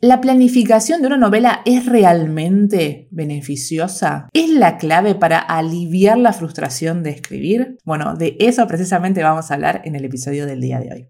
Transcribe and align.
¿La 0.00 0.20
planificación 0.20 1.00
de 1.00 1.08
una 1.08 1.16
novela 1.16 1.60
es 1.64 1.84
realmente 1.84 3.08
beneficiosa? 3.10 4.28
¿Es 4.32 4.48
la 4.48 4.78
clave 4.78 5.16
para 5.16 5.40
aliviar 5.40 6.18
la 6.18 6.32
frustración 6.32 7.02
de 7.02 7.10
escribir? 7.10 7.78
Bueno, 7.84 8.14
de 8.14 8.36
eso 8.38 8.64
precisamente 8.68 9.24
vamos 9.24 9.50
a 9.50 9.54
hablar 9.54 9.82
en 9.84 9.96
el 9.96 10.04
episodio 10.04 10.46
del 10.46 10.60
día 10.60 10.78
de 10.78 10.92
hoy. 10.92 11.08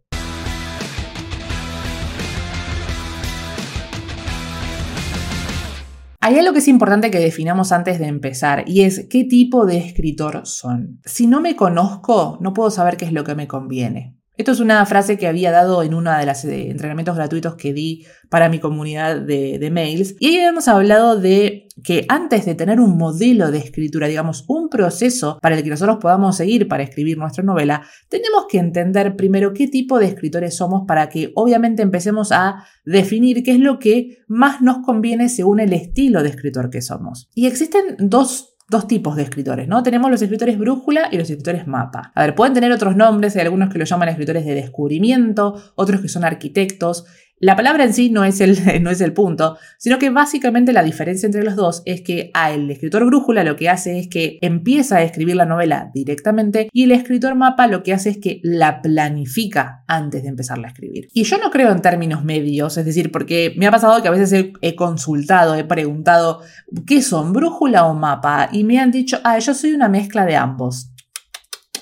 Hay 6.20 6.38
algo 6.38 6.54
que 6.54 6.60
es 6.60 6.68
importante 6.68 7.10
que 7.10 7.18
definamos 7.18 7.72
antes 7.72 7.98
de 7.98 8.06
empezar 8.06 8.64
y 8.66 8.84
es 8.84 9.06
qué 9.10 9.24
tipo 9.24 9.66
de 9.66 9.76
escritor 9.76 10.46
son. 10.46 11.02
Si 11.04 11.26
no 11.26 11.42
me 11.42 11.56
conozco, 11.56 12.38
no 12.40 12.54
puedo 12.54 12.70
saber 12.70 12.96
qué 12.96 13.04
es 13.04 13.12
lo 13.12 13.22
que 13.22 13.34
me 13.34 13.48
conviene. 13.48 14.17
Esto 14.38 14.52
es 14.52 14.60
una 14.60 14.86
frase 14.86 15.18
que 15.18 15.26
había 15.26 15.50
dado 15.50 15.82
en 15.82 15.94
uno 15.94 16.16
de 16.16 16.24
los 16.24 16.44
eh, 16.44 16.70
entrenamientos 16.70 17.16
gratuitos 17.16 17.56
que 17.56 17.72
di 17.72 18.06
para 18.28 18.48
mi 18.48 18.60
comunidad 18.60 19.20
de, 19.20 19.68
mails. 19.72 20.14
Y 20.20 20.28
ahí 20.28 20.36
hemos 20.36 20.68
hablado 20.68 21.18
de 21.18 21.66
que 21.82 22.06
antes 22.08 22.46
de 22.46 22.54
tener 22.54 22.78
un 22.78 22.96
modelo 22.96 23.50
de 23.50 23.58
escritura, 23.58 24.06
digamos, 24.06 24.44
un 24.46 24.68
proceso 24.68 25.40
para 25.42 25.56
el 25.56 25.64
que 25.64 25.70
nosotros 25.70 25.98
podamos 26.00 26.36
seguir 26.36 26.68
para 26.68 26.84
escribir 26.84 27.18
nuestra 27.18 27.42
novela, 27.42 27.82
tenemos 28.08 28.46
que 28.48 28.58
entender 28.58 29.16
primero 29.16 29.52
qué 29.52 29.66
tipo 29.66 29.98
de 29.98 30.06
escritores 30.06 30.56
somos 30.56 30.84
para 30.86 31.08
que 31.08 31.32
obviamente 31.34 31.82
empecemos 31.82 32.30
a 32.30 32.64
definir 32.84 33.42
qué 33.42 33.50
es 33.52 33.60
lo 33.60 33.80
que 33.80 34.18
más 34.28 34.62
nos 34.62 34.86
conviene 34.86 35.28
según 35.30 35.58
el 35.58 35.72
estilo 35.72 36.22
de 36.22 36.28
escritor 36.28 36.70
que 36.70 36.80
somos. 36.80 37.28
Y 37.34 37.46
existen 37.48 37.96
dos 37.98 38.54
dos 38.68 38.86
tipos 38.86 39.16
de 39.16 39.22
escritores, 39.22 39.66
¿no? 39.66 39.82
Tenemos 39.82 40.10
los 40.10 40.20
escritores 40.20 40.58
brújula 40.58 41.08
y 41.10 41.16
los 41.16 41.30
escritores 41.30 41.66
mapa. 41.66 42.12
A 42.14 42.22
ver, 42.22 42.34
pueden 42.34 42.52
tener 42.52 42.70
otros 42.70 42.96
nombres, 42.96 43.34
hay 43.36 43.42
algunos 43.42 43.72
que 43.72 43.78
lo 43.78 43.84
llaman 43.84 44.10
escritores 44.10 44.44
de 44.44 44.54
descubrimiento, 44.54 45.60
otros 45.74 46.00
que 46.02 46.08
son 46.08 46.24
arquitectos. 46.24 47.06
La 47.40 47.54
palabra 47.54 47.84
en 47.84 47.94
sí 47.94 48.10
no 48.10 48.24
es, 48.24 48.40
el, 48.40 48.58
no 48.82 48.90
es 48.90 49.00
el 49.00 49.12
punto, 49.12 49.58
sino 49.78 49.98
que 49.98 50.10
básicamente 50.10 50.72
la 50.72 50.82
diferencia 50.82 51.26
entre 51.26 51.44
los 51.44 51.56
dos 51.56 51.82
es 51.84 52.00
que 52.00 52.30
a 52.34 52.52
el 52.52 52.70
escritor 52.70 53.04
brújula 53.04 53.44
lo 53.44 53.56
que 53.56 53.68
hace 53.68 53.98
es 53.98 54.08
que 54.08 54.38
empieza 54.42 54.96
a 54.96 55.02
escribir 55.02 55.36
la 55.36 55.46
novela 55.46 55.90
directamente 55.94 56.68
y 56.72 56.84
el 56.84 56.92
escritor 56.92 57.34
mapa 57.36 57.66
lo 57.66 57.82
que 57.82 57.92
hace 57.92 58.10
es 58.10 58.18
que 58.18 58.40
la 58.42 58.82
planifica 58.82 59.84
antes 59.86 60.22
de 60.22 60.28
empezarla 60.28 60.68
a 60.68 60.70
escribir. 60.70 61.08
Y 61.14 61.24
yo 61.24 61.38
no 61.38 61.50
creo 61.50 61.70
en 61.70 61.80
términos 61.80 62.24
medios, 62.24 62.76
es 62.76 62.84
decir, 62.84 63.12
porque 63.12 63.54
me 63.56 63.66
ha 63.66 63.70
pasado 63.70 64.02
que 64.02 64.08
a 64.08 64.12
veces 64.12 64.32
he, 64.32 64.52
he 64.60 64.74
consultado, 64.74 65.54
he 65.54 65.64
preguntado, 65.64 66.40
¿qué 66.86 67.02
son, 67.02 67.32
brújula 67.32 67.86
o 67.86 67.94
mapa? 67.94 68.48
Y 68.52 68.64
me 68.64 68.80
han 68.80 68.90
dicho, 68.90 69.20
ah, 69.22 69.38
yo 69.38 69.54
soy 69.54 69.72
una 69.72 69.88
mezcla 69.88 70.26
de 70.26 70.36
ambos. 70.36 70.90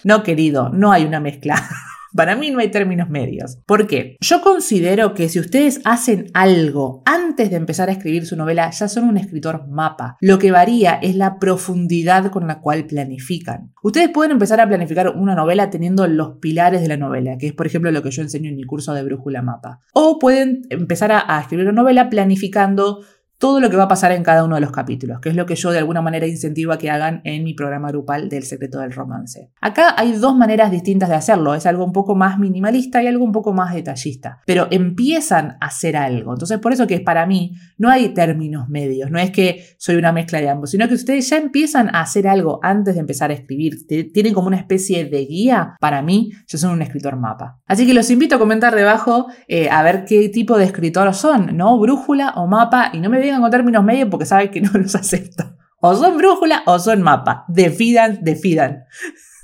No, 0.05 0.23
querido, 0.23 0.69
no 0.69 0.93
hay 0.93 1.05
una 1.05 1.21
mezcla. 1.21 1.57
Para 2.17 2.35
mí 2.35 2.51
no 2.51 2.61
hay 2.61 2.71
términos 2.71 3.11
medios. 3.11 3.59
¿Por 3.67 3.87
qué? 3.87 4.17
Yo 4.21 4.41
considero 4.41 5.13
que 5.13 5.29
si 5.29 5.39
ustedes 5.39 5.83
hacen 5.85 6.31
algo 6.33 7.03
antes 7.05 7.51
de 7.51 7.57
empezar 7.57 7.91
a 7.91 7.93
escribir 7.93 8.25
su 8.25 8.37
novela, 8.37 8.71
ya 8.71 8.89
son 8.89 9.05
un 9.05 9.19
escritor 9.19 9.69
mapa. 9.69 10.17
Lo 10.21 10.39
que 10.39 10.51
varía 10.51 10.95
es 10.95 11.15
la 11.15 11.39
profundidad 11.39 12.31
con 12.31 12.47
la 12.47 12.61
cual 12.61 12.87
planifican. 12.87 13.73
Ustedes 13.83 14.09
pueden 14.09 14.33
empezar 14.33 14.61
a 14.61 14.67
planificar 14.67 15.11
una 15.11 15.35
novela 15.35 15.69
teniendo 15.69 16.07
los 16.07 16.39
pilares 16.39 16.81
de 16.81 16.89
la 16.89 16.97
novela, 16.97 17.37
que 17.39 17.49
es 17.49 17.53
por 17.53 17.67
ejemplo 17.67 17.91
lo 17.91 18.03
que 18.03 18.11
yo 18.11 18.23
enseño 18.23 18.49
en 18.49 18.57
mi 18.57 18.65
curso 18.65 18.95
de 18.95 19.03
Brújula 19.03 19.43
Mapa. 19.43 19.81
O 19.93 20.19
pueden 20.19 20.63
empezar 20.71 21.13
a, 21.13 21.37
a 21.37 21.43
escribir 21.43 21.67
una 21.67 21.83
novela 21.83 22.09
planificando 22.09 23.05
todo 23.39 23.61
lo 23.61 23.71
que 23.71 23.77
va 23.77 23.85
a 23.85 23.89
pasar 23.89 24.13
en 24.13 24.23
cada 24.23 24.45
uno 24.45 24.55
de 24.55 24.61
los 24.61 24.73
capítulos, 24.73 25.21
que 25.21 25.29
es 25.29 25.37
lo 25.37 25.47
que 25.47 25.57
yo 25.57 25.71
de 25.71 25.79
alguna 25.79 26.03
manera 26.03 26.27
incentivo 26.27 26.73
a 26.73 26.79
que 26.79 26.91
hagan 26.91 27.21
en 27.25 27.45
mi 27.45 27.55
programa 27.55 27.89
grupal 27.91 28.29
del 28.29 28.45
secreto 28.45 28.81
del 28.81 28.93
romance. 28.93 29.51
Acá 29.61 29.95
hay 29.97 30.13
dos 30.13 30.37
maneras 30.37 30.71
distintas 30.71 31.09
de 31.09 31.15
hacerlo, 31.15 31.55
es 31.55 31.67
algo 31.67 31.85
un 31.85 31.93
poco 31.93 32.15
más 32.15 32.39
minimalista 32.39 33.03
y 33.03 33.07
algo 33.07 33.25
un 33.25 33.33
poco 33.33 33.53
más 33.53 33.75
detallista, 33.75 34.41
pero 34.47 34.69
empiezan 34.71 35.57
a 35.61 35.67
hacer 35.67 35.97
algo. 35.97 36.33
Entonces, 36.33 36.59
por 36.59 36.73
eso 36.73 36.87
que 36.87 37.01
para 37.01 37.27
mí 37.27 37.53
no 37.79 37.91
hay 37.91 38.09
términos 38.11 38.69
medios, 38.69 39.11
no 39.11 39.19
es 39.19 39.31
que 39.31 39.65
soy 39.79 39.97
una 39.97 40.13
mezcla 40.13 40.41
de 40.41 40.49
ambos, 40.49 40.71
sino 40.71 40.89
que 40.89 40.95
ustedes 40.95 41.29
ya 41.29 41.37
empiezan 41.37 41.95
a 41.95 42.01
hacer 42.01 42.27
algo 42.29 42.61
antes 42.63 42.95
de 42.95 43.01
empezar 43.01 43.31
a 43.31 43.35
escribir, 43.35 43.87
tienen 43.87 44.33
como 44.33 44.47
una 44.47 44.57
especie 44.57 45.05
de 45.05 45.25
guía, 45.27 45.77
para 45.81 46.03
mí, 46.03 46.33
yo 46.47 46.59
soy 46.59 46.73
un 46.73 46.83
escritor 46.83 47.17
mapa. 47.17 47.61
Así 47.67 47.87
que 47.87 47.95
los 47.95 48.11
invito 48.11 48.37
a 48.37 48.39
comentar 48.39 48.75
debajo 48.75 49.27
eh, 49.49 49.69
a 49.71 49.83
ver 49.83 50.05
qué 50.05 50.29
tipo 50.29 50.57
de 50.59 50.65
escritor 50.65 51.13
son, 51.15 51.57
¿no? 51.57 51.79
Brújula 51.79 52.35
o 52.37 52.47
mapa, 52.47 52.91
y 52.93 53.01
no 53.01 53.11
me 53.11 53.19
con 53.41 53.51
términos 53.51 53.85
medios 53.85 54.09
porque 54.11 54.27
saben 54.27 54.51
que 54.51 54.61
no 54.61 54.71
los 54.73 54.95
acepto. 54.95 55.57
O 55.81 55.95
son 55.95 56.17
brújula 56.17 56.63
o 56.67 56.79
son 56.79 57.03
mapa. 57.03 57.45
Defidan, 57.49 58.19
defidan. 58.23 58.85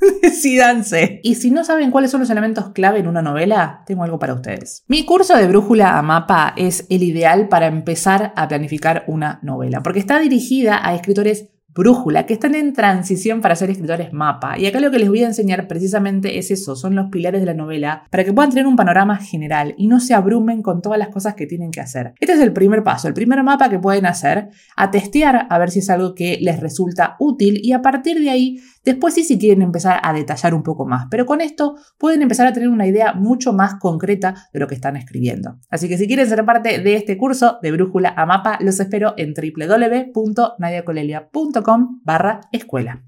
Decidanse. 0.22 1.20
Y 1.22 1.36
si 1.36 1.50
no 1.50 1.64
saben 1.64 1.90
cuáles 1.90 2.10
son 2.10 2.20
los 2.20 2.30
elementos 2.30 2.70
clave 2.70 2.98
en 2.98 3.06
una 3.06 3.22
novela, 3.22 3.82
tengo 3.86 4.02
algo 4.02 4.18
para 4.18 4.34
ustedes. 4.34 4.84
Mi 4.88 5.04
curso 5.04 5.36
de 5.36 5.46
brújula 5.46 5.98
a 5.98 6.02
mapa 6.02 6.54
es 6.56 6.86
el 6.90 7.02
ideal 7.02 7.48
para 7.48 7.66
empezar 7.66 8.32
a 8.34 8.48
planificar 8.48 9.04
una 9.06 9.38
novela, 9.42 9.82
porque 9.82 10.00
está 10.00 10.18
dirigida 10.18 10.80
a 10.84 10.94
escritores 10.94 11.50
brújula, 11.74 12.26
que 12.26 12.34
están 12.34 12.54
en 12.54 12.72
transición 12.72 13.40
para 13.40 13.56
ser 13.56 13.70
escritores 13.70 14.12
mapa. 14.12 14.58
Y 14.58 14.66
acá 14.66 14.80
lo 14.80 14.90
que 14.90 14.98
les 14.98 15.08
voy 15.08 15.22
a 15.22 15.26
enseñar 15.26 15.68
precisamente 15.68 16.38
es 16.38 16.50
eso, 16.50 16.76
son 16.76 16.94
los 16.94 17.10
pilares 17.10 17.40
de 17.40 17.46
la 17.46 17.54
novela, 17.54 18.04
para 18.10 18.24
que 18.24 18.32
puedan 18.32 18.50
tener 18.50 18.66
un 18.66 18.76
panorama 18.76 19.16
general 19.16 19.74
y 19.78 19.86
no 19.86 20.00
se 20.00 20.14
abrumen 20.14 20.62
con 20.62 20.82
todas 20.82 20.98
las 20.98 21.08
cosas 21.08 21.34
que 21.34 21.46
tienen 21.46 21.70
que 21.70 21.80
hacer. 21.80 22.14
Este 22.20 22.34
es 22.34 22.40
el 22.40 22.52
primer 22.52 22.82
paso, 22.82 23.08
el 23.08 23.14
primer 23.14 23.42
mapa 23.42 23.70
que 23.70 23.78
pueden 23.78 24.06
hacer, 24.06 24.48
a 24.76 24.90
testear 24.90 25.46
a 25.48 25.58
ver 25.58 25.70
si 25.70 25.78
es 25.78 25.90
algo 25.90 26.14
que 26.14 26.38
les 26.40 26.60
resulta 26.60 27.16
útil 27.18 27.60
y 27.62 27.72
a 27.72 27.82
partir 27.82 28.20
de 28.20 28.30
ahí 28.30 28.60
Después 28.84 29.14
sí, 29.14 29.24
si 29.24 29.38
quieren 29.38 29.62
empezar 29.62 30.00
a 30.02 30.12
detallar 30.12 30.54
un 30.54 30.62
poco 30.62 30.86
más, 30.86 31.06
pero 31.10 31.26
con 31.26 31.40
esto 31.40 31.76
pueden 31.98 32.22
empezar 32.22 32.46
a 32.46 32.52
tener 32.52 32.68
una 32.68 32.86
idea 32.86 33.14
mucho 33.14 33.52
más 33.52 33.74
concreta 33.76 34.48
de 34.52 34.60
lo 34.60 34.66
que 34.66 34.74
están 34.74 34.96
escribiendo. 34.96 35.58
Así 35.70 35.88
que 35.88 35.98
si 35.98 36.06
quieren 36.06 36.28
ser 36.28 36.44
parte 36.44 36.80
de 36.80 36.94
este 36.94 37.16
curso 37.16 37.58
de 37.62 37.72
Brújula 37.72 38.12
a 38.16 38.26
Mapa, 38.26 38.58
los 38.60 38.78
espero 38.80 39.14
en 39.16 39.34
www.nadiacolelia.com 39.34 42.00
barra 42.04 42.40
escuela. 42.50 43.04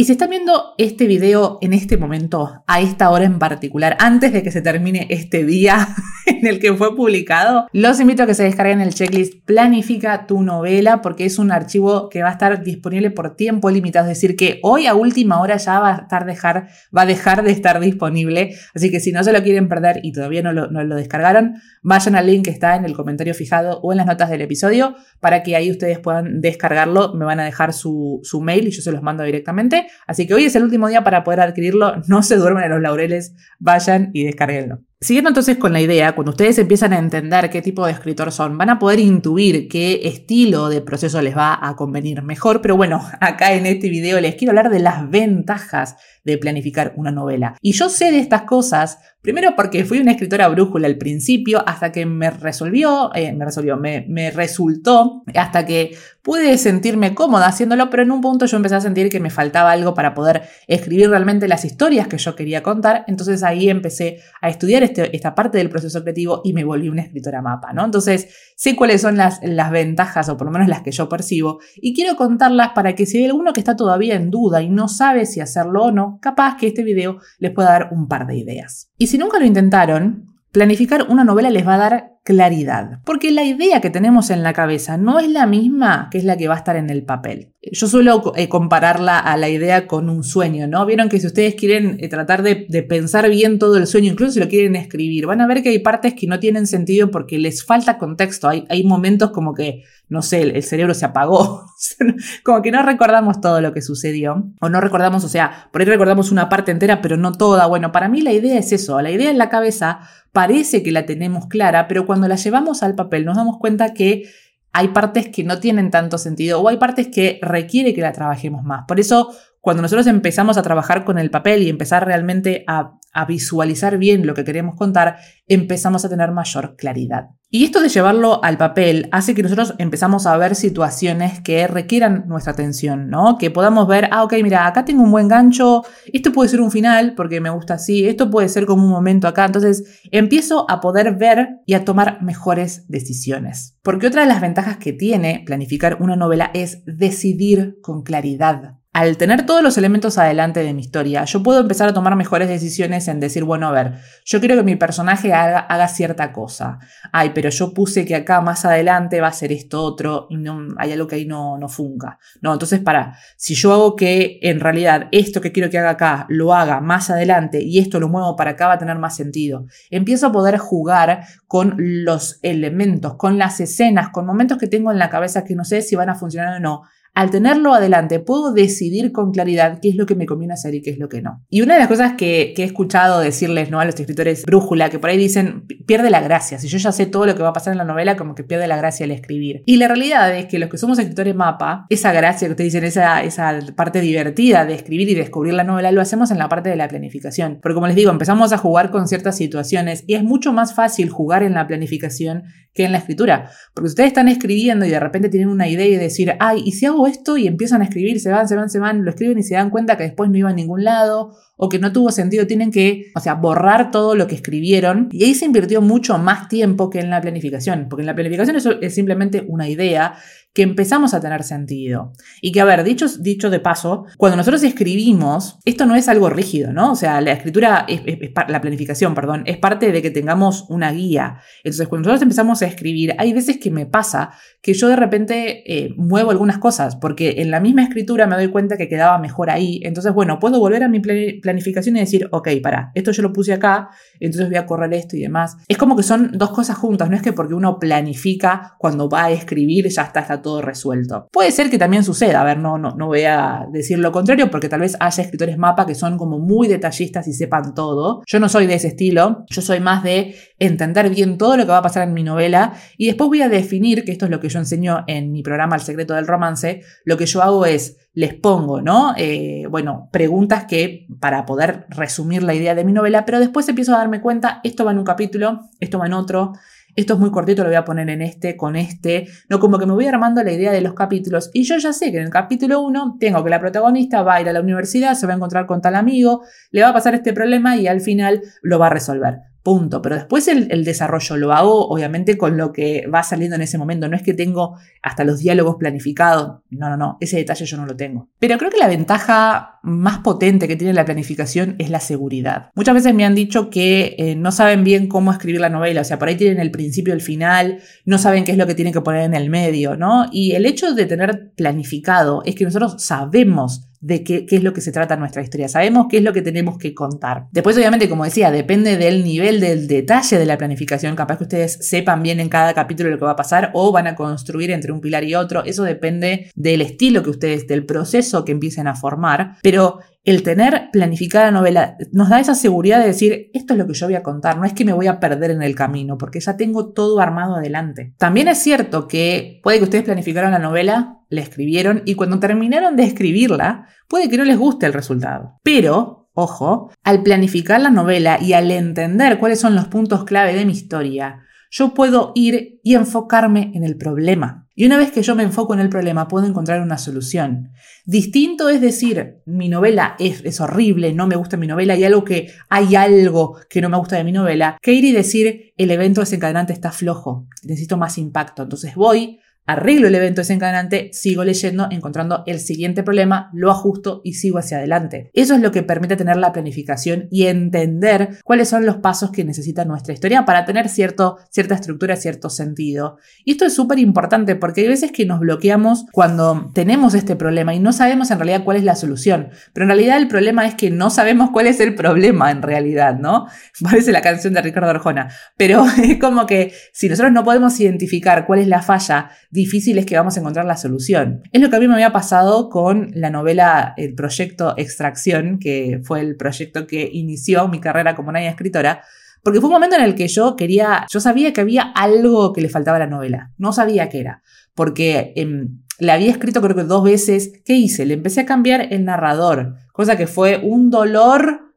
Y 0.00 0.04
si 0.06 0.12
están 0.12 0.30
viendo 0.30 0.72
este 0.78 1.06
video 1.06 1.58
en 1.60 1.74
este 1.74 1.98
momento, 1.98 2.64
a 2.66 2.80
esta 2.80 3.10
hora 3.10 3.26
en 3.26 3.38
particular, 3.38 3.98
antes 4.00 4.32
de 4.32 4.42
que 4.42 4.50
se 4.50 4.62
termine 4.62 5.06
este 5.10 5.44
día 5.44 5.94
en 6.26 6.46
el 6.46 6.58
que 6.58 6.72
fue 6.72 6.96
publicado, 6.96 7.66
los 7.74 8.00
invito 8.00 8.22
a 8.22 8.26
que 8.26 8.32
se 8.32 8.44
descarguen 8.44 8.80
el 8.80 8.94
checklist 8.94 9.44
Planifica 9.44 10.26
tu 10.26 10.40
novela 10.40 11.02
porque 11.02 11.26
es 11.26 11.38
un 11.38 11.52
archivo 11.52 12.08
que 12.08 12.22
va 12.22 12.30
a 12.30 12.32
estar 12.32 12.64
disponible 12.64 13.10
por 13.10 13.36
tiempo 13.36 13.68
limitado, 13.68 14.10
es 14.10 14.16
decir, 14.16 14.36
que 14.36 14.58
hoy 14.62 14.86
a 14.86 14.94
última 14.94 15.38
hora 15.38 15.58
ya 15.58 15.80
va 15.80 15.94
a, 15.94 15.98
estar 15.98 16.24
dejar, 16.24 16.68
va 16.96 17.02
a 17.02 17.06
dejar 17.06 17.42
de 17.42 17.50
estar 17.50 17.78
disponible, 17.78 18.54
así 18.74 18.90
que 18.90 19.00
si 19.00 19.12
no 19.12 19.22
se 19.22 19.34
lo 19.34 19.42
quieren 19.42 19.68
perder 19.68 20.00
y 20.02 20.12
todavía 20.12 20.42
no 20.42 20.54
lo, 20.54 20.96
descargaron, 20.96 21.56
vayan 21.82 22.16
al 22.16 22.26
link 22.26 22.46
que 22.46 22.50
está 22.50 22.74
en 22.74 22.86
el 22.86 22.94
comentario 22.94 23.34
fijado 23.34 23.80
o 23.82 23.92
en 23.92 23.98
las 23.98 24.06
notas 24.06 24.30
del 24.30 24.40
episodio 24.40 24.96
para 25.20 25.42
que 25.42 25.56
ahí 25.56 25.70
ustedes 25.70 25.98
puedan 25.98 26.40
descargarlo, 26.40 27.12
me 27.12 27.26
van 27.26 27.40
a 27.40 27.44
dejar 27.44 27.74
su 27.74 28.22
mail 28.42 28.68
y 28.68 28.70
yo 28.70 28.80
se 28.80 28.92
los 28.92 29.02
mando 29.02 29.24
directamente. 29.24 29.89
Así 30.06 30.26
que 30.26 30.34
hoy 30.34 30.44
es 30.44 30.56
el 30.56 30.64
último 30.64 30.88
día 30.88 31.04
para 31.04 31.24
poder 31.24 31.40
adquirirlo. 31.40 32.02
No 32.06 32.22
se 32.22 32.36
duermen 32.36 32.64
en 32.64 32.70
los 32.70 32.80
laureles, 32.80 33.34
vayan 33.58 34.10
y 34.12 34.24
descarguenlo. 34.24 34.80
Siguiendo 35.02 35.30
entonces 35.30 35.56
con 35.56 35.72
la 35.72 35.80
idea, 35.80 36.14
cuando 36.14 36.32
ustedes 36.32 36.58
empiezan 36.58 36.92
a 36.92 36.98
entender 36.98 37.48
qué 37.48 37.62
tipo 37.62 37.86
de 37.86 37.92
escritor 37.92 38.30
son, 38.32 38.58
van 38.58 38.68
a 38.68 38.78
poder 38.78 39.00
intuir 39.00 39.66
qué 39.66 40.02
estilo 40.04 40.68
de 40.68 40.82
proceso 40.82 41.22
les 41.22 41.34
va 41.34 41.58
a 41.58 41.74
convenir 41.74 42.22
mejor. 42.22 42.60
Pero 42.60 42.76
bueno, 42.76 43.02
acá 43.20 43.54
en 43.54 43.64
este 43.64 43.88
video 43.88 44.20
les 44.20 44.34
quiero 44.34 44.50
hablar 44.50 44.68
de 44.68 44.80
las 44.80 45.08
ventajas 45.08 45.96
de 46.22 46.36
planificar 46.36 46.92
una 46.96 47.10
novela. 47.10 47.56
Y 47.62 47.72
yo 47.72 47.88
sé 47.88 48.12
de 48.12 48.18
estas 48.18 48.42
cosas, 48.42 48.98
primero 49.22 49.54
porque 49.56 49.84
fui 49.84 49.98
una 49.98 50.12
escritora 50.12 50.48
brújula 50.48 50.86
al 50.86 50.96
principio, 50.96 51.62
hasta 51.66 51.92
que 51.92 52.06
me 52.06 52.30
resolvió, 52.30 53.10
eh, 53.14 53.32
me 53.32 53.44
resolvió, 53.44 53.76
me, 53.76 54.30
resultó, 54.30 55.22
hasta 55.34 55.66
que 55.66 55.96
pude 56.22 56.56
sentirme 56.58 57.14
cómoda 57.14 57.46
haciéndolo, 57.46 57.90
pero 57.90 58.02
en 58.02 58.10
un 58.10 58.20
punto 58.20 58.46
yo 58.46 58.56
empecé 58.56 58.76
a 58.76 58.80
sentir 58.80 59.08
que 59.08 59.20
me 59.20 59.30
faltaba 59.30 59.72
algo 59.72 59.94
para 59.94 60.14
poder 60.14 60.42
escribir 60.66 61.10
realmente 61.10 61.48
las 61.48 61.64
historias 61.64 62.08
que 62.08 62.18
yo 62.18 62.34
quería 62.34 62.62
contar. 62.62 63.04
Entonces 63.08 63.42
ahí 63.42 63.68
empecé 63.68 64.20
a 64.40 64.48
estudiar 64.48 64.82
este, 64.82 65.14
esta 65.14 65.34
parte 65.34 65.58
del 65.58 65.70
proceso 65.70 66.02
creativo 66.02 66.42
y 66.44 66.52
me 66.52 66.64
volví 66.64 66.88
una 66.88 67.02
escritora 67.02 67.42
mapa, 67.42 67.72
¿no? 67.72 67.84
Entonces 67.84 68.28
sé 68.56 68.76
cuáles 68.76 69.00
son 69.00 69.16
las, 69.16 69.40
las 69.42 69.70
ventajas, 69.70 70.28
o 70.28 70.36
por 70.36 70.46
lo 70.46 70.52
menos 70.52 70.68
las 70.68 70.82
que 70.82 70.92
yo 70.92 71.08
percibo, 71.08 71.60
y 71.76 71.94
quiero 71.94 72.16
contarlas 72.16 72.70
para 72.74 72.94
que 72.94 73.06
si 73.06 73.18
hay 73.18 73.26
alguno 73.26 73.52
que 73.52 73.60
está 73.60 73.76
todavía 73.76 74.14
en 74.14 74.30
duda 74.30 74.62
y 74.62 74.68
no 74.68 74.88
sabe 74.88 75.26
si 75.26 75.40
hacerlo 75.40 75.84
o 75.84 75.92
no, 75.92 76.18
capaz 76.20 76.56
que 76.56 76.66
este 76.66 76.82
video 76.82 77.18
les 77.38 77.52
pueda 77.52 77.70
dar 77.70 77.88
un 77.92 78.08
par 78.08 78.26
de 78.26 78.36
ideas. 78.36 78.89
Y 79.00 79.06
si 79.06 79.16
nunca 79.16 79.38
lo 79.38 79.46
intentaron, 79.46 80.26
planificar 80.52 81.06
una 81.08 81.24
novela 81.24 81.48
les 81.48 81.66
va 81.66 81.76
a 81.76 81.78
dar 81.78 82.12
claridad, 82.22 83.00
porque 83.04 83.30
la 83.30 83.44
idea 83.44 83.80
que 83.80 83.88
tenemos 83.88 84.30
en 84.30 84.42
la 84.42 84.52
cabeza 84.52 84.98
no 84.98 85.18
es 85.18 85.28
la 85.28 85.46
misma 85.46 86.08
que 86.10 86.18
es 86.18 86.24
la 86.24 86.36
que 86.36 86.48
va 86.48 86.54
a 86.54 86.58
estar 86.58 86.76
en 86.76 86.90
el 86.90 87.02
papel. 87.02 87.54
Yo 87.72 87.86
suelo 87.86 88.32
eh, 88.36 88.48
compararla 88.48 89.18
a 89.18 89.36
la 89.36 89.48
idea 89.48 89.86
con 89.86 90.08
un 90.08 90.22
sueño, 90.22 90.66
¿no? 90.66 90.84
Vieron 90.86 91.08
que 91.08 91.20
si 91.20 91.26
ustedes 91.26 91.54
quieren 91.54 91.98
eh, 92.00 92.08
tratar 92.08 92.42
de, 92.42 92.56
pensar 92.88 93.28
bien 93.28 93.58
todo 93.58 93.76
el 93.76 93.86
sueño, 93.86 94.12
incluso 94.12 94.32
si 94.32 94.40
lo 94.40 94.48
quieren 94.48 94.76
escribir, 94.76 95.26
van 95.26 95.40
a 95.40 95.46
ver 95.46 95.62
que 95.62 95.70
hay 95.70 95.78
partes 95.78 96.14
que 96.14 96.26
no 96.26 96.40
tienen 96.40 96.66
sentido 96.66 97.10
porque 97.10 97.38
les 97.38 97.64
falta 97.64 97.98
contexto. 97.98 98.48
Hay, 98.48 98.66
hay 98.68 98.84
momentos 98.84 99.30
como 99.30 99.54
que, 99.54 99.84
no 100.08 100.22
sé, 100.22 100.42
el, 100.42 100.62
cerebro 100.62 100.94
se 100.94 101.04
apagó, 101.04 101.66
como 102.44 102.62
que 102.62 102.70
no 102.70 102.82
recordamos 102.82 103.40
todo 103.40 103.60
lo 103.60 103.72
que 103.74 103.82
sucedió, 103.82 104.50
o 104.60 104.68
no 104.68 104.80
recordamos, 104.80 105.24
o 105.24 105.28
sea, 105.28 105.68
por 105.72 105.82
ahí 105.82 105.86
recordamos 105.86 106.30
una 106.30 106.48
parte 106.48 106.70
entera, 106.70 107.02
pero 107.02 107.16
no 107.16 107.32
toda. 107.32 107.66
Bueno, 107.66 107.92
para 107.92 108.08
mí 108.08 108.22
la 108.22 108.32
idea 108.32 108.58
es 108.58 108.72
eso, 108.72 109.00
la 109.02 109.10
idea 109.10 109.30
en 109.30 109.38
la 109.38 109.50
cabeza 109.50 110.00
parece 110.32 110.82
que 110.82 110.92
la 110.92 111.06
tenemos 111.06 111.46
clara, 111.46 111.88
pero 111.88 112.06
cuando 112.10 112.26
la 112.26 112.34
llevamos 112.34 112.82
al 112.82 112.96
papel 112.96 113.24
nos 113.24 113.36
damos 113.36 113.58
cuenta 113.58 113.94
que 113.94 114.24
hay 114.72 114.88
partes 114.88 115.28
que 115.28 115.44
no 115.44 115.60
tienen 115.60 115.92
tanto 115.92 116.18
sentido 116.18 116.60
o 116.60 116.68
hay 116.68 116.76
partes 116.76 117.06
que 117.06 117.38
requiere 117.40 117.94
que 117.94 118.00
la 118.00 118.10
trabajemos 118.10 118.64
más. 118.64 118.84
Por 118.88 118.98
eso, 118.98 119.32
cuando 119.60 119.80
nosotros 119.80 120.08
empezamos 120.08 120.58
a 120.58 120.62
trabajar 120.62 121.04
con 121.04 121.20
el 121.20 121.30
papel 121.30 121.62
y 121.62 121.68
empezar 121.68 122.04
realmente 122.04 122.64
a, 122.66 122.98
a 123.12 123.24
visualizar 123.24 123.98
bien 123.98 124.26
lo 124.26 124.34
que 124.34 124.44
queremos 124.44 124.76
contar, 124.76 125.16
empezamos 125.46 126.04
a 126.04 126.08
tener 126.08 126.30
mayor 126.32 126.76
claridad. 126.76 127.30
Y 127.52 127.64
esto 127.64 127.82
de 127.82 127.88
llevarlo 127.88 128.44
al 128.44 128.56
papel 128.58 129.08
hace 129.10 129.34
que 129.34 129.42
nosotros 129.42 129.74
empezamos 129.78 130.24
a 130.24 130.36
ver 130.36 130.54
situaciones 130.54 131.40
que 131.40 131.66
requieran 131.66 132.24
nuestra 132.28 132.52
atención, 132.52 133.10
¿no? 133.10 133.38
Que 133.38 133.50
podamos 133.50 133.88
ver, 133.88 134.08
ah, 134.12 134.22
ok, 134.22 134.34
mira, 134.44 134.68
acá 134.68 134.84
tengo 134.84 135.02
un 135.02 135.10
buen 135.10 135.26
gancho, 135.26 135.82
esto 136.12 136.30
puede 136.30 136.48
ser 136.48 136.60
un 136.60 136.70
final 136.70 137.14
porque 137.16 137.40
me 137.40 137.50
gusta 137.50 137.74
así, 137.74 138.06
esto 138.06 138.30
puede 138.30 138.48
ser 138.48 138.66
como 138.66 138.84
un 138.84 138.90
momento 138.90 139.26
acá. 139.26 139.46
Entonces 139.46 140.00
empiezo 140.12 140.64
a 140.70 140.80
poder 140.80 141.16
ver 141.16 141.60
y 141.66 141.74
a 141.74 141.84
tomar 141.84 142.22
mejores 142.22 142.86
decisiones. 142.86 143.76
Porque 143.82 144.06
otra 144.06 144.22
de 144.22 144.28
las 144.28 144.40
ventajas 144.40 144.76
que 144.76 144.92
tiene 144.92 145.42
planificar 145.44 146.00
una 146.00 146.14
novela 146.14 146.52
es 146.54 146.84
decidir 146.86 147.78
con 147.82 148.02
claridad. 148.02 148.79
Al 148.92 149.16
tener 149.16 149.46
todos 149.46 149.62
los 149.62 149.78
elementos 149.78 150.18
adelante 150.18 150.64
de 150.64 150.74
mi 150.74 150.80
historia, 150.80 151.24
yo 151.24 151.44
puedo 151.44 151.60
empezar 151.60 151.88
a 151.88 151.94
tomar 151.94 152.16
mejores 152.16 152.48
decisiones 152.48 153.06
en 153.06 153.20
decir, 153.20 153.44
bueno, 153.44 153.68
a 153.68 153.70
ver, 153.70 153.94
yo 154.24 154.40
quiero 154.40 154.56
que 154.56 154.64
mi 154.64 154.74
personaje 154.74 155.32
haga, 155.32 155.86
cierta 155.86 156.32
cosa. 156.32 156.80
Ay, 157.12 157.30
pero 157.32 157.50
yo 157.50 157.72
puse 157.72 158.04
que 158.04 158.16
acá 158.16 158.40
más 158.40 158.64
adelante 158.64 159.20
va 159.20 159.28
a 159.28 159.32
ser 159.32 159.52
esto 159.52 159.80
otro 159.80 160.26
y 160.28 160.38
no, 160.38 160.74
hay 160.76 160.90
algo 160.90 161.06
que 161.06 161.14
ahí 161.14 161.24
no, 161.24 161.56
no 161.56 161.68
funca. 161.68 162.18
No, 162.40 162.52
entonces 162.52 162.80
para, 162.80 163.16
si 163.36 163.54
yo 163.54 163.72
hago 163.72 163.94
que 163.94 164.40
en 164.42 164.58
realidad 164.58 165.06
esto 165.12 165.40
que 165.40 165.52
quiero 165.52 165.70
que 165.70 165.78
haga 165.78 165.90
acá 165.90 166.26
lo 166.28 166.52
haga 166.52 166.80
más 166.80 167.10
adelante 167.10 167.62
y 167.62 167.78
esto 167.78 168.00
lo 168.00 168.08
muevo 168.08 168.34
para 168.34 168.52
acá 168.52 168.66
va 168.66 168.72
a 168.72 168.78
tener 168.78 168.98
más 168.98 169.14
sentido. 169.14 169.66
Empiezo 169.90 170.26
a 170.26 170.32
poder 170.32 170.58
jugar 170.58 171.26
con 171.46 171.76
los 171.78 172.40
elementos, 172.42 173.14
con 173.14 173.38
las 173.38 173.60
escenas, 173.60 174.08
con 174.08 174.26
momentos 174.26 174.58
que 174.58 174.66
tengo 174.66 174.90
en 174.90 174.98
la 174.98 175.10
cabeza 175.10 175.44
que 175.44 175.54
no 175.54 175.64
sé 175.64 175.80
si 175.80 175.94
van 175.94 176.10
a 176.10 176.16
funcionar 176.16 176.56
o 176.56 176.60
no 176.60 176.82
al 177.14 177.30
tenerlo 177.30 177.74
adelante, 177.74 178.20
puedo 178.20 178.52
decidir 178.52 179.12
con 179.12 179.32
claridad 179.32 179.78
qué 179.82 179.88
es 179.88 179.96
lo 179.96 180.06
que 180.06 180.14
me 180.14 180.26
conviene 180.26 180.54
hacer 180.54 180.74
y 180.74 180.82
qué 180.82 180.90
es 180.90 180.98
lo 180.98 181.08
que 181.08 181.22
no. 181.22 181.44
Y 181.48 181.62
una 181.62 181.74
de 181.74 181.80
las 181.80 181.88
cosas 181.88 182.14
que, 182.16 182.54
he 182.56 182.62
escuchado 182.62 183.20
decirles 183.20 183.70
¿no? 183.70 183.80
a 183.80 183.84
los 183.84 183.98
escritores 183.98 184.44
brújula, 184.44 184.90
que 184.90 184.98
por 184.98 185.10
ahí 185.10 185.16
dicen, 185.16 185.66
pierde 185.86 186.10
la 186.10 186.20
gracia. 186.20 186.58
Si 186.58 186.68
yo 186.68 186.78
ya 186.78 186.92
sé 186.92 187.06
todo 187.06 187.26
lo 187.26 187.34
que 187.34 187.42
va 187.42 187.48
a 187.48 187.52
pasar 187.52 187.72
en 187.72 187.78
la 187.78 187.84
novela, 187.84 188.16
como 188.16 188.34
que 188.34 188.44
pierde 188.44 188.66
la 188.68 188.76
gracia 188.76 189.04
al 189.04 189.10
escribir. 189.10 189.62
Y 189.66 189.76
la 189.76 189.88
realidad 189.88 190.36
es 190.36 190.46
que 190.46 190.58
los 190.58 190.68
que 190.68 190.78
somos 190.78 190.98
escritores 190.98 191.34
mapa, 191.34 191.86
esa 191.88 192.12
gracia 192.12 192.46
que 192.48 192.52
ustedes 192.52 192.72
dicen, 192.72 192.84
esa, 192.84 193.22
esa 193.22 193.58
parte 193.74 194.00
divertida 194.00 194.64
de 194.64 194.74
escribir 194.74 195.08
y 195.08 195.14
descubrir 195.14 195.54
la 195.54 195.64
novela, 195.64 195.90
lo 195.92 196.00
hacemos 196.00 196.30
en 196.30 196.38
la 196.38 196.48
parte 196.48 196.68
de 196.68 196.76
la 196.76 196.88
planificación. 196.88 197.58
Porque 197.62 197.74
como 197.74 197.86
les 197.86 197.96
digo, 197.96 198.10
empezamos 198.10 198.52
a 198.52 198.58
jugar 198.58 198.90
con 198.90 199.08
ciertas 199.08 199.36
situaciones 199.36 200.04
y 200.06 200.14
es 200.14 200.22
mucho 200.22 200.52
más 200.52 200.74
fácil 200.74 201.08
jugar 201.08 201.42
en 201.42 201.54
la 201.54 201.66
planificación 201.66 202.44
que 202.74 202.84
en 202.84 202.92
la 202.92 202.98
escritura. 202.98 203.50
Porque 203.74 203.88
ustedes 203.88 204.08
están 204.08 204.28
escribiendo 204.28 204.84
y 204.86 204.90
de 204.90 205.00
repente 205.00 205.28
tienen 205.28 205.48
una 205.48 205.68
idea 205.68 205.86
y 205.86 205.96
decir, 205.96 206.34
ay, 206.38 206.62
¿y 206.64 206.72
si 206.72 206.86
hago 206.86 206.99
esto? 207.06 207.36
Y 207.36 207.46
empiezan 207.46 207.82
a 207.82 207.84
escribir, 207.84 208.20
se 208.20 208.30
van, 208.30 208.48
se 208.48 208.56
van, 208.56 208.70
se 208.70 208.78
van, 208.78 209.04
lo 209.04 209.10
escriben 209.10 209.38
y 209.38 209.42
se 209.42 209.54
dan 209.54 209.70
cuenta 209.70 209.96
que 209.96 210.04
después 210.04 210.30
no 210.30 210.36
iba 210.36 210.50
a 210.50 210.54
ningún 210.54 210.84
lado 210.84 211.36
o 211.56 211.68
que 211.68 211.78
no 211.78 211.92
tuvo 211.92 212.10
sentido, 212.10 212.46
tienen 212.46 212.70
que, 212.70 213.12
o 213.14 213.20
sea, 213.20 213.34
borrar 213.34 213.90
todo 213.90 214.14
lo 214.14 214.26
que 214.26 214.34
escribieron. 214.34 215.08
Y 215.12 215.24
ahí 215.24 215.34
se 215.34 215.44
invirtió 215.44 215.82
mucho 215.82 216.16
más 216.18 216.48
tiempo 216.48 216.88
que 216.88 217.00
en 217.00 217.10
la 217.10 217.20
planificación, 217.20 217.86
porque 217.88 218.02
en 218.02 218.06
la 218.06 218.14
planificación 218.14 218.56
eso 218.56 218.80
es 218.80 218.94
simplemente 218.94 219.44
una 219.46 219.68
idea 219.68 220.14
que 220.52 220.62
empezamos 220.62 221.14
a 221.14 221.20
tener 221.20 221.44
sentido. 221.44 222.12
Y 222.42 222.50
que, 222.50 222.60
a 222.60 222.64
ver, 222.64 222.82
dicho, 222.82 223.06
dicho 223.20 223.50
de 223.50 223.60
paso, 223.60 224.04
cuando 224.16 224.36
nosotros 224.36 224.62
escribimos, 224.64 225.58
esto 225.64 225.86
no 225.86 225.94
es 225.94 226.08
algo 226.08 226.28
rígido, 226.28 226.72
¿no? 226.72 226.92
O 226.92 226.96
sea, 226.96 227.20
la 227.20 227.32
escritura, 227.32 227.86
es, 227.88 228.02
la 228.48 228.60
planificación, 228.60 229.14
perdón, 229.14 229.44
es 229.46 229.58
parte 229.58 229.92
de 229.92 230.02
que 230.02 230.10
tengamos 230.10 230.66
una 230.68 230.90
guía. 230.90 231.38
Entonces, 231.62 231.86
cuando 231.86 232.08
nosotros 232.08 232.22
empezamos 232.22 232.62
a 232.62 232.66
escribir, 232.66 233.14
hay 233.18 233.32
veces 233.32 233.58
que 233.58 233.70
me 233.70 233.86
pasa 233.86 234.30
que 234.60 234.74
yo 234.74 234.88
de 234.88 234.96
repente 234.96 235.62
eh, 235.72 235.94
muevo 235.96 236.32
algunas 236.32 236.58
cosas, 236.58 236.96
porque 236.96 237.36
en 237.38 237.50
la 237.50 237.60
misma 237.60 237.84
escritura 237.84 238.26
me 238.26 238.34
doy 238.34 238.48
cuenta 238.48 238.76
que 238.76 238.88
quedaba 238.88 239.18
mejor 239.18 239.50
ahí. 239.50 239.80
Entonces, 239.84 240.12
bueno, 240.12 240.40
puedo 240.40 240.58
volver 240.58 240.82
a 240.82 240.88
mi 240.88 241.00
planificación 241.00 241.96
y 241.96 242.00
decir, 242.00 242.28
ok, 242.32 242.48
para, 242.60 242.90
esto 242.94 243.12
yo 243.12 243.22
lo 243.22 243.32
puse 243.32 243.52
acá, 243.52 243.90
entonces 244.18 244.48
voy 244.48 244.56
a 244.56 244.66
correr 244.66 244.92
esto 244.94 245.16
y 245.16 245.20
demás. 245.20 245.56
Es 245.68 245.78
como 245.78 245.96
que 245.96 246.02
son 246.02 246.32
dos 246.34 246.50
cosas 246.50 246.76
juntas, 246.76 247.08
no 247.08 247.14
es 247.14 247.22
que 247.22 247.32
porque 247.32 247.54
uno 247.54 247.78
planifica 247.78 248.74
cuando 248.78 249.08
va 249.08 249.26
a 249.26 249.30
escribir 249.30 249.88
ya 249.88 250.02
está, 250.02 250.20
está 250.20 250.39
todo 250.42 250.62
resuelto. 250.62 251.28
Puede 251.32 251.52
ser 251.52 251.70
que 251.70 251.78
también 251.78 252.04
suceda, 252.04 252.40
a 252.40 252.44
ver, 252.44 252.58
no, 252.58 252.78
no, 252.78 252.90
no 252.92 253.06
voy 253.06 253.24
a 253.24 253.66
decir 253.70 253.98
lo 253.98 254.12
contrario 254.12 254.50
porque 254.50 254.68
tal 254.68 254.80
vez 254.80 254.96
haya 255.00 255.22
escritores 255.22 255.58
mapa 255.58 255.86
que 255.86 255.94
son 255.94 256.16
como 256.16 256.38
muy 256.38 256.68
detallistas 256.68 257.26
y 257.28 257.32
sepan 257.32 257.74
todo. 257.74 258.22
Yo 258.26 258.40
no 258.40 258.48
soy 258.48 258.66
de 258.66 258.74
ese 258.74 258.88
estilo, 258.88 259.44
yo 259.48 259.62
soy 259.62 259.80
más 259.80 260.02
de 260.02 260.34
entender 260.58 261.10
bien 261.10 261.38
todo 261.38 261.56
lo 261.56 261.64
que 261.64 261.72
va 261.72 261.78
a 261.78 261.82
pasar 261.82 262.06
en 262.06 262.14
mi 262.14 262.22
novela 262.22 262.74
y 262.96 263.06
después 263.06 263.28
voy 263.28 263.42
a 263.42 263.48
definir, 263.48 264.04
que 264.04 264.12
esto 264.12 264.26
es 264.26 264.30
lo 264.30 264.40
que 264.40 264.48
yo 264.48 264.58
enseño 264.58 265.04
en 265.06 265.32
mi 265.32 265.42
programa 265.42 265.76
El 265.76 265.82
secreto 265.82 266.14
del 266.14 266.26
romance, 266.26 266.82
lo 267.04 267.16
que 267.16 267.26
yo 267.26 267.42
hago 267.42 267.66
es 267.66 267.96
les 268.12 268.34
pongo, 268.34 268.82
¿no? 268.82 269.14
Eh, 269.16 269.66
bueno, 269.70 270.08
preguntas 270.12 270.64
que 270.64 271.06
para 271.20 271.46
poder 271.46 271.86
resumir 271.88 272.42
la 272.42 272.54
idea 272.54 272.74
de 272.74 272.84
mi 272.84 272.92
novela, 272.92 273.24
pero 273.24 273.38
después 273.38 273.68
empiezo 273.68 273.94
a 273.94 273.98
darme 273.98 274.20
cuenta, 274.20 274.60
esto 274.64 274.84
va 274.84 274.90
en 274.90 274.98
un 274.98 275.04
capítulo, 275.04 275.68
esto 275.78 275.98
va 275.98 276.06
en 276.06 276.14
otro, 276.14 276.52
esto 276.96 277.14
es 277.14 277.20
muy 277.20 277.30
cortito, 277.30 277.62
lo 277.62 277.68
voy 277.68 277.76
a 277.76 277.84
poner 277.84 278.08
en 278.10 278.22
este, 278.22 278.56
con 278.56 278.76
este, 278.76 279.26
no 279.48 279.58
como 279.58 279.78
que 279.78 279.86
me 279.86 279.92
voy 279.92 280.06
armando 280.06 280.42
la 280.42 280.52
idea 280.52 280.72
de 280.72 280.80
los 280.80 280.94
capítulos 280.94 281.50
y 281.52 281.64
yo 281.64 281.76
ya 281.78 281.92
sé 281.92 282.10
que 282.10 282.18
en 282.18 282.24
el 282.24 282.30
capítulo 282.30 282.80
1 282.80 283.16
tengo 283.18 283.42
que 283.44 283.50
la 283.50 283.60
protagonista 283.60 284.22
va 284.22 284.34
a 284.34 284.40
ir 284.40 284.48
a 284.48 284.52
la 284.52 284.60
universidad, 284.60 285.14
se 285.14 285.26
va 285.26 285.32
a 285.32 285.36
encontrar 285.36 285.66
con 285.66 285.80
tal 285.80 285.94
amigo, 285.94 286.42
le 286.70 286.82
va 286.82 286.88
a 286.88 286.92
pasar 286.92 287.14
este 287.14 287.32
problema 287.32 287.76
y 287.76 287.86
al 287.86 288.00
final 288.00 288.42
lo 288.62 288.78
va 288.78 288.88
a 288.88 288.90
resolver. 288.90 289.38
Punto. 289.62 290.00
Pero 290.00 290.16
después 290.16 290.48
el, 290.48 290.84
desarrollo 290.84 291.36
lo 291.36 291.52
hago, 291.52 291.88
obviamente, 291.88 292.38
con 292.38 292.56
lo 292.56 292.72
que 292.72 293.06
va 293.12 293.22
saliendo 293.22 293.56
en 293.56 293.62
ese 293.62 293.76
momento. 293.76 294.08
No 294.08 294.16
es 294.16 294.22
que 294.22 294.34
tengo 294.34 294.76
hasta 295.02 295.24
los 295.24 295.40
diálogos 295.40 295.76
planificados. 295.76 296.60
No, 296.70 296.88
no, 296.88 296.96
no. 296.96 297.18
Ese 297.20 297.36
detalle 297.36 297.66
yo 297.66 297.76
no 297.76 297.86
lo 297.86 297.96
tengo. 297.96 298.30
Pero 298.38 298.56
creo 298.56 298.70
que 298.70 298.78
la 298.78 298.88
ventaja 298.88 299.78
más 299.82 300.18
potente 300.18 300.66
que 300.66 300.76
tiene 300.76 300.94
la 300.94 301.04
planificación 301.04 301.76
es 301.78 301.90
la 301.90 302.00
seguridad. 302.00 302.70
Muchas 302.74 302.94
veces 302.94 303.14
me 303.14 303.24
han 303.24 303.34
dicho 303.34 303.70
que 303.70 304.14
eh, 304.18 304.34
no 304.34 304.50
saben 304.52 304.82
bien 304.84 305.08
cómo 305.08 305.30
escribir 305.30 305.60
la 305.60 305.68
novela. 305.68 306.00
O 306.00 306.04
sea, 306.04 306.18
por 306.18 306.28
ahí 306.28 306.36
tienen 306.36 306.60
el 306.60 306.70
principio, 306.70 307.12
el 307.12 307.20
final, 307.20 307.80
no 308.04 308.18
saben 308.18 308.44
qué 308.44 308.52
es 308.52 308.58
lo 308.58 308.66
que 308.66 308.74
tienen 308.74 308.94
que 308.94 309.00
poner 309.02 309.24
en 309.24 309.34
el 309.34 309.50
medio, 309.50 309.96
¿no? 309.96 310.26
Y 310.32 310.52
el 310.52 310.64
hecho 310.64 310.94
de 310.94 311.06
tener 311.06 311.52
planificado 311.54 312.42
es 312.46 312.54
que 312.54 312.64
nosotros 312.64 312.96
sabemos 313.02 313.89
de 314.00 314.24
qué, 314.24 314.46
qué, 314.46 314.56
es 314.56 314.62
lo 314.62 314.72
que 314.72 314.80
se 314.80 314.92
trata 314.92 315.16
nuestra 315.16 315.42
historia. 315.42 315.68
Sabemos 315.68 316.06
qué 316.08 316.18
es 316.18 316.22
lo 316.22 316.32
que 316.32 316.42
tenemos 316.42 316.78
que 316.78 316.94
contar. 316.94 317.46
Después, 317.52 317.76
obviamente, 317.76 318.08
como 318.08 318.24
decía, 318.24 318.50
depende 318.50 318.96
del 318.96 319.24
nivel, 319.24 319.60
del 319.60 319.86
detalle 319.86 320.38
de 320.38 320.46
la 320.46 320.58
planificación. 320.58 321.16
Capaz 321.16 321.38
que 321.38 321.44
ustedes 321.44 321.78
sepan 321.86 322.22
bien 322.22 322.40
en 322.40 322.48
cada 322.48 322.72
capítulo 322.74 323.10
lo 323.10 323.18
que 323.18 323.24
va 323.24 323.32
a 323.32 323.36
pasar 323.36 323.70
o 323.74 323.92
van 323.92 324.06
a 324.06 324.14
construir 324.14 324.70
entre 324.70 324.92
un 324.92 325.00
pilar 325.00 325.24
y 325.24 325.34
otro. 325.34 325.64
Eso 325.64 325.84
depende 325.84 326.50
del 326.54 326.80
estilo 326.80 327.22
que 327.22 327.30
ustedes, 327.30 327.66
del 327.66 327.84
proceso 327.84 328.44
que 328.44 328.52
empiecen 328.52 328.86
a 328.86 328.94
formar. 328.94 329.56
Pero 329.62 330.00
el 330.22 330.42
tener 330.42 330.90
planificada 330.92 331.46
la 331.46 331.50
novela 331.50 331.96
nos 332.12 332.28
da 332.28 332.40
esa 332.40 332.54
seguridad 332.54 333.00
de 333.00 333.06
decir, 333.06 333.50
esto 333.54 333.74
es 333.74 333.78
lo 333.78 333.86
que 333.86 333.94
yo 333.94 334.06
voy 334.06 334.16
a 334.16 334.22
contar, 334.22 334.58
no 334.58 334.64
es 334.64 334.72
que 334.72 334.84
me 334.84 334.92
voy 334.92 335.06
a 335.06 335.18
perder 335.18 335.50
en 335.50 335.62
el 335.62 335.74
camino, 335.74 336.18
porque 336.18 336.40
ya 336.40 336.56
tengo 336.56 336.92
todo 336.92 337.20
armado 337.20 337.56
adelante. 337.56 338.14
También 338.18 338.48
es 338.48 338.58
cierto 338.58 339.08
que 339.08 339.60
puede 339.62 339.78
que 339.78 339.84
ustedes 339.84 340.04
planificaron 340.04 340.52
la 340.52 340.58
novela, 340.58 341.18
la 341.28 341.40
escribieron 341.40 342.02
y 342.04 342.14
cuando 342.14 342.38
terminaron 342.38 342.96
de 342.96 343.04
escribirla, 343.04 343.86
puede 344.08 344.28
que 344.28 344.36
no 344.36 344.44
les 344.44 344.58
guste 344.58 344.86
el 344.86 344.92
resultado. 344.92 345.58
Pero, 345.62 346.28
ojo, 346.34 346.90
al 347.02 347.22
planificar 347.22 347.80
la 347.80 347.90
novela 347.90 348.38
y 348.40 348.52
al 348.52 348.70
entender 348.70 349.38
cuáles 349.38 349.60
son 349.60 349.74
los 349.74 349.88
puntos 349.88 350.24
clave 350.24 350.54
de 350.54 350.66
mi 350.66 350.72
historia, 350.72 351.44
yo 351.70 351.94
puedo 351.94 352.32
ir 352.34 352.80
y 352.82 352.94
enfocarme 352.94 353.70
en 353.74 353.84
el 353.84 353.96
problema. 353.96 354.66
Y 354.80 354.86
una 354.86 354.96
vez 354.96 355.10
que 355.10 355.22
yo 355.22 355.34
me 355.34 355.42
enfoco 355.42 355.74
en 355.74 355.80
el 355.80 355.90
problema, 355.90 356.26
puedo 356.26 356.46
encontrar 356.46 356.80
una 356.80 356.96
solución. 356.96 357.70
Distinto 358.06 358.70
es 358.70 358.80
decir, 358.80 359.42
mi 359.44 359.68
novela 359.68 360.16
es, 360.18 360.58
horrible, 360.58 361.12
no 361.12 361.26
me 361.26 361.36
gusta 361.36 361.58
mi 361.58 361.66
novela, 361.66 361.96
y 361.96 362.04
algo 362.04 362.24
que 362.24 362.50
hay 362.70 362.96
algo 362.96 363.58
que 363.68 363.82
no 363.82 363.90
me 363.90 363.98
gusta 363.98 364.16
de 364.16 364.24
mi 364.24 364.32
novela, 364.32 364.78
que 364.80 364.94
ir 364.94 365.04
y 365.04 365.12
decir, 365.12 365.74
el 365.76 365.90
evento 365.90 366.22
desencadenante 366.22 366.72
está 366.72 366.92
flojo, 366.92 367.46
necesito 367.62 367.98
más 367.98 368.16
impacto. 368.16 368.62
Entonces 368.62 368.94
voy, 368.94 369.40
arreglo 369.72 370.08
el 370.08 370.14
evento 370.14 370.40
desencadenante, 370.40 371.10
sigo 371.12 371.44
leyendo, 371.44 371.88
encontrando 371.90 372.42
el 372.46 372.60
siguiente 372.60 373.02
problema, 373.02 373.50
lo 373.52 373.70
ajusto 373.70 374.20
y 374.24 374.34
sigo 374.34 374.58
hacia 374.58 374.78
adelante. 374.78 375.30
Eso 375.32 375.54
es 375.54 375.60
lo 375.60 375.70
que 375.70 375.82
permite 375.82 376.16
tener 376.16 376.36
la 376.36 376.52
planificación 376.52 377.28
y 377.30 377.46
entender 377.46 378.38
cuáles 378.44 378.68
son 378.68 378.84
los 378.86 378.96
pasos 378.96 379.30
que 379.30 379.44
necesita 379.44 379.84
nuestra 379.84 380.12
historia 380.12 380.44
para 380.44 380.64
tener 380.64 380.88
cierto, 380.88 381.38
cierta 381.50 381.74
estructura, 381.74 382.16
cierto 382.16 382.50
sentido. 382.50 383.18
Y 383.44 383.52
esto 383.52 383.64
es 383.64 383.74
súper 383.74 383.98
importante 383.98 384.56
porque 384.56 384.82
hay 384.82 384.88
veces 384.88 385.12
que 385.12 385.26
nos 385.26 385.40
bloqueamos 385.40 386.06
cuando 386.12 386.70
tenemos 386.74 387.14
este 387.14 387.36
problema 387.36 387.74
y 387.74 387.80
no 387.80 387.92
sabemos 387.92 388.30
en 388.30 388.38
realidad 388.38 388.64
cuál 388.64 388.76
es 388.76 388.84
la 388.84 388.96
solución. 388.96 389.50
Pero 389.72 389.84
en 389.84 389.90
realidad 389.90 390.18
el 390.18 390.28
problema 390.28 390.66
es 390.66 390.74
que 390.74 390.90
no 390.90 391.10
sabemos 391.10 391.50
cuál 391.50 391.66
es 391.66 391.80
el 391.80 391.94
problema 391.94 392.50
en 392.50 392.62
realidad, 392.62 393.18
¿no? 393.18 393.46
Parece 393.80 394.12
la 394.12 394.20
canción 394.20 394.54
de 394.54 394.62
Ricardo 394.62 394.90
Arjona. 394.90 395.28
Pero 395.56 395.84
es 396.02 396.18
como 396.18 396.46
que 396.46 396.72
si 396.92 397.08
nosotros 397.08 397.32
no 397.32 397.44
podemos 397.44 397.78
identificar 397.80 398.46
cuál 398.46 398.60
es 398.60 398.68
la 398.68 398.82
falla, 398.82 399.30
difícil 399.60 399.98
es 399.98 400.06
que 400.06 400.16
vamos 400.16 400.36
a 400.36 400.40
encontrar 400.40 400.66
la 400.66 400.76
solución. 400.76 401.42
Es 401.52 401.60
lo 401.60 401.70
que 401.70 401.76
a 401.76 401.80
mí 401.80 401.88
me 401.88 401.94
había 401.94 402.12
pasado 402.12 402.68
con 402.68 403.10
la 403.14 403.30
novela, 403.30 403.94
el 403.96 404.14
proyecto 404.14 404.74
Extracción, 404.76 405.58
que 405.58 406.00
fue 406.04 406.20
el 406.20 406.36
proyecto 406.36 406.86
que 406.86 407.08
inició 407.12 407.68
mi 407.68 407.80
carrera 407.80 408.14
como 408.14 408.30
una 408.30 408.46
escritora, 408.46 409.02
Porque 409.42 409.60
fue 409.60 409.68
un 409.68 409.74
momento 409.74 409.96
en 409.96 410.02
el 410.02 410.14
que 410.14 410.28
yo 410.28 410.54
quería, 410.54 411.06
yo 411.10 411.18
sabía 411.18 411.54
que 411.54 411.62
había 411.62 411.82
algo 411.82 412.52
que 412.52 412.60
le 412.60 412.68
faltaba 412.68 412.98
a 412.98 413.00
la 413.00 413.06
novela, 413.06 413.52
no 413.56 413.72
sabía 413.72 414.10
qué 414.10 414.20
era, 414.20 414.42
porque 414.74 415.32
em, 415.34 415.80
le 415.98 416.12
había 416.12 416.30
escrito 416.30 416.60
creo 416.60 416.76
que 416.76 416.84
dos 416.84 417.04
veces, 417.04 417.52
¿qué 417.64 417.74
hice? 417.74 418.04
Le 418.04 418.14
empecé 418.14 418.42
a 418.42 418.46
cambiar 418.46 418.92
el 418.92 419.04
narrador, 419.06 419.76
cosa 419.92 420.16
que 420.16 420.26
fue 420.26 420.60
un 420.62 420.90
dolor 420.90 421.72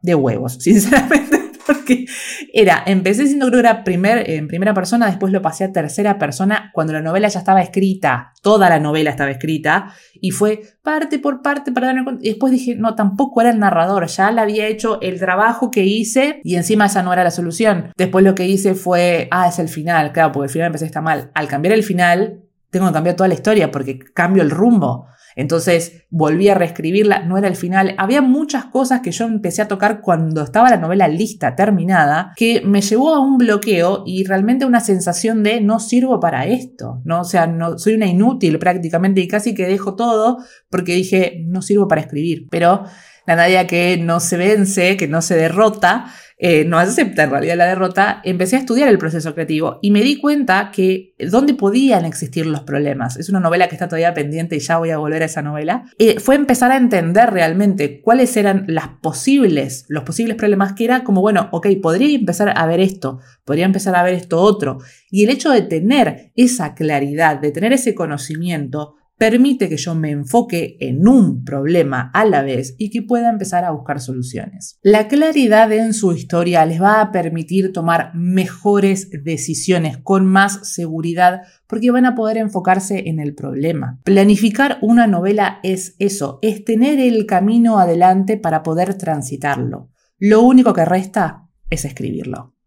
de 0.00 0.14
huevos, 0.14 0.54
sinceramente 0.60 1.37
porque 1.68 2.06
era, 2.54 2.82
empecé 2.86 3.26
siendo 3.26 3.48
creo 3.48 3.62
que 3.62 3.68
era 3.68 3.84
primer, 3.84 4.30
en 4.30 4.48
primera 4.48 4.72
persona, 4.72 5.06
después 5.06 5.32
lo 5.32 5.42
pasé 5.42 5.64
a 5.64 5.72
tercera 5.72 6.18
persona 6.18 6.70
cuando 6.72 6.94
la 6.94 7.02
novela 7.02 7.28
ya 7.28 7.40
estaba 7.40 7.60
escrita, 7.60 8.32
toda 8.42 8.70
la 8.70 8.80
novela 8.80 9.10
estaba 9.10 9.30
escrita, 9.30 9.92
y 10.14 10.30
fue 10.30 10.62
parte 10.82 11.18
por 11.18 11.42
parte 11.42 11.70
para. 11.70 11.94
Y 12.20 12.30
después 12.30 12.52
dije, 12.52 12.74
no, 12.74 12.94
tampoco 12.94 13.42
era 13.42 13.50
el 13.50 13.58
narrador, 13.58 14.06
ya 14.06 14.30
le 14.30 14.40
había 14.40 14.66
hecho 14.66 14.98
el 15.02 15.18
trabajo 15.18 15.70
que 15.70 15.84
hice 15.84 16.40
y 16.42 16.56
encima 16.56 16.86
esa 16.86 17.02
no 17.02 17.12
era 17.12 17.22
la 17.22 17.30
solución. 17.30 17.92
Después 17.96 18.24
lo 18.24 18.34
que 18.34 18.46
hice 18.46 18.74
fue, 18.74 19.28
ah, 19.30 19.46
es 19.46 19.58
el 19.58 19.68
final, 19.68 20.12
claro, 20.12 20.32
porque 20.32 20.46
el 20.46 20.52
final 20.52 20.66
empecé 20.68 20.86
está 20.86 21.02
mal. 21.02 21.30
Al 21.34 21.48
cambiar 21.48 21.74
el 21.74 21.82
final, 21.82 22.40
tengo 22.70 22.86
que 22.86 22.92
cambiar 22.94 23.16
toda 23.16 23.28
la 23.28 23.34
historia 23.34 23.70
porque 23.70 23.98
cambio 23.98 24.42
el 24.42 24.50
rumbo. 24.50 25.06
Entonces 25.38 26.02
volví 26.10 26.48
a 26.48 26.56
reescribirla, 26.56 27.20
no 27.20 27.38
era 27.38 27.46
el 27.46 27.54
final. 27.54 27.94
Había 27.96 28.20
muchas 28.22 28.64
cosas 28.64 29.02
que 29.02 29.12
yo 29.12 29.24
empecé 29.24 29.62
a 29.62 29.68
tocar 29.68 30.00
cuando 30.00 30.42
estaba 30.42 30.68
la 30.68 30.78
novela 30.78 31.06
lista, 31.06 31.54
terminada, 31.54 32.32
que 32.34 32.60
me 32.62 32.80
llevó 32.80 33.14
a 33.14 33.20
un 33.20 33.38
bloqueo 33.38 34.02
y 34.04 34.24
realmente 34.24 34.64
una 34.64 34.80
sensación 34.80 35.44
de 35.44 35.60
no 35.60 35.78
sirvo 35.78 36.18
para 36.18 36.46
esto, 36.46 37.02
¿no? 37.04 37.20
O 37.20 37.24
sea, 37.24 37.46
no, 37.46 37.78
soy 37.78 37.94
una 37.94 38.06
inútil 38.06 38.58
prácticamente 38.58 39.20
y 39.20 39.28
casi 39.28 39.54
que 39.54 39.68
dejo 39.68 39.94
todo 39.94 40.38
porque 40.70 40.94
dije 40.94 41.44
no 41.46 41.62
sirvo 41.62 41.86
para 41.86 42.00
escribir. 42.00 42.48
Pero 42.50 42.82
la 43.24 43.36
Nadia 43.36 43.68
que 43.68 43.96
no 43.96 44.18
se 44.18 44.38
vence, 44.38 44.96
que 44.96 45.06
no 45.06 45.22
se 45.22 45.36
derrota, 45.36 46.06
eh, 46.40 46.64
no 46.64 46.78
acepta 46.78 47.24
en 47.24 47.30
realidad 47.30 47.56
la 47.56 47.66
derrota, 47.66 48.20
empecé 48.22 48.56
a 48.56 48.60
estudiar 48.60 48.88
el 48.88 48.98
proceso 48.98 49.34
creativo 49.34 49.80
y 49.82 49.90
me 49.90 50.02
di 50.02 50.20
cuenta 50.20 50.70
que 50.72 51.14
dónde 51.18 51.54
podían 51.54 52.04
existir 52.04 52.46
los 52.46 52.60
problemas. 52.60 53.16
Es 53.16 53.28
una 53.28 53.40
novela 53.40 53.68
que 53.68 53.74
está 53.74 53.88
todavía 53.88 54.14
pendiente 54.14 54.54
y 54.54 54.60
ya 54.60 54.78
voy 54.78 54.90
a 54.90 54.98
volver 54.98 55.22
a 55.22 55.26
esa 55.26 55.42
novela. 55.42 55.84
Eh, 55.98 56.20
fue 56.20 56.36
empezar 56.36 56.70
a 56.70 56.76
entender 56.76 57.30
realmente 57.30 58.00
cuáles 58.00 58.36
eran 58.36 58.64
las 58.68 58.88
posibles, 59.02 59.84
los 59.88 60.04
posibles 60.04 60.36
problemas 60.36 60.74
que 60.74 60.84
era 60.84 61.02
como, 61.02 61.20
bueno, 61.22 61.48
ok, 61.50 61.66
podría 61.82 62.16
empezar 62.16 62.52
a 62.56 62.66
ver 62.66 62.78
esto, 62.78 63.18
podría 63.44 63.64
empezar 63.64 63.96
a 63.96 64.04
ver 64.04 64.14
esto 64.14 64.40
otro. 64.40 64.78
Y 65.10 65.24
el 65.24 65.30
hecho 65.30 65.50
de 65.50 65.62
tener 65.62 66.30
esa 66.36 66.74
claridad, 66.74 67.40
de 67.40 67.50
tener 67.50 67.72
ese 67.72 67.96
conocimiento, 67.96 68.94
permite 69.18 69.68
que 69.68 69.76
yo 69.76 69.94
me 69.94 70.10
enfoque 70.10 70.76
en 70.80 71.06
un 71.06 71.44
problema 71.44 72.10
a 72.14 72.24
la 72.24 72.42
vez 72.42 72.74
y 72.78 72.90
que 72.90 73.02
pueda 73.02 73.28
empezar 73.28 73.64
a 73.64 73.72
buscar 73.72 74.00
soluciones. 74.00 74.78
La 74.82 75.08
claridad 75.08 75.70
en 75.72 75.92
su 75.92 76.12
historia 76.12 76.64
les 76.64 76.80
va 76.80 77.00
a 77.00 77.12
permitir 77.12 77.72
tomar 77.72 78.12
mejores 78.14 79.10
decisiones 79.24 79.98
con 79.98 80.24
más 80.24 80.72
seguridad 80.72 81.42
porque 81.66 81.90
van 81.90 82.06
a 82.06 82.14
poder 82.14 82.38
enfocarse 82.38 83.08
en 83.08 83.18
el 83.18 83.34
problema. 83.34 84.00
Planificar 84.04 84.78
una 84.80 85.06
novela 85.06 85.58
es 85.62 85.96
eso, 85.98 86.38
es 86.40 86.64
tener 86.64 87.00
el 87.00 87.26
camino 87.26 87.78
adelante 87.78 88.36
para 88.36 88.62
poder 88.62 88.94
transitarlo. 88.94 89.90
Lo 90.18 90.42
único 90.42 90.72
que 90.72 90.84
resta 90.84 91.48
es 91.70 91.84
escribirlo. 91.84 92.57